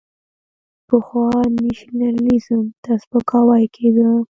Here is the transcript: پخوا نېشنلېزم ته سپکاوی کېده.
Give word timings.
پخوا 0.87 1.27
نېشنلېزم 1.61 2.63
ته 2.83 2.91
سپکاوی 3.03 3.65
کېده. 3.75 4.09